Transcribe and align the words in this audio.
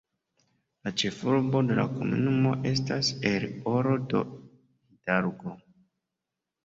La 0.87 0.93
ĉefurbo 1.01 1.61
de 1.67 1.75
la 1.81 1.85
komunumo 1.91 2.55
estas 2.71 3.11
El 3.35 3.47
Oro 3.75 3.93
de 4.15 4.25
Hidalgo. 4.27 5.59